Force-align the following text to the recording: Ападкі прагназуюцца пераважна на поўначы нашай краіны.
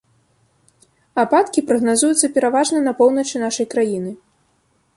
Ападкі 1.23 1.63
прагназуюцца 1.71 2.29
пераважна 2.37 2.77
на 2.87 2.95
поўначы 3.03 3.35
нашай 3.45 3.65
краіны. 3.75 4.11